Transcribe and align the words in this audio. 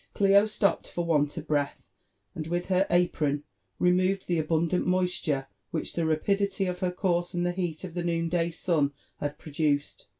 Clio 0.15 0.47
stopped 0.47 0.87
for 0.87 1.05
want 1.05 1.37
of 1.37 1.45
breath, 1.47 1.87
and 2.33 2.47
with 2.47 2.69
her 2.69 2.87
apron 2.89 3.43
removed 3.77 4.25
the 4.25 4.39
abundant 4.39 4.87
moisture 4.87 5.45
which 5.69 5.93
the 5.93 6.07
rapidity 6.07 6.65
of 6.65 6.79
her 6.79 6.91
course 6.91 7.35
and 7.35 7.45
the 7.45 7.53
beat 7.53 7.83
of 7.83 7.93
the 7.93 8.03
noon 8.03 8.27
day 8.27 8.49
sun 8.49 8.93
had 9.19 9.37
produced. 9.37 10.07